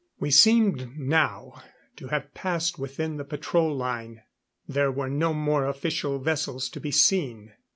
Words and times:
We 0.19 0.31
seemed 0.31 0.97
now 0.97 1.61
to 1.97 2.07
have 2.07 2.33
passed 2.33 2.79
within 2.79 3.17
the 3.17 3.23
patrol 3.23 3.71
line. 3.77 4.23
There 4.67 4.91
were 4.91 5.11
no 5.11 5.31
more 5.31 5.67
official 5.67 6.17
vessels 6.17 6.69
to 6.69 6.79
be 6.79 6.89
seen. 6.89 7.53